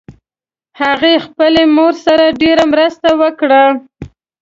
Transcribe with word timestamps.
هغې 0.81 1.13
خپلې 1.25 1.63
مور 1.75 1.93
سره 2.05 2.25
ډېر 2.41 2.57
مرسته 2.73 3.09
وکړه 3.21 3.63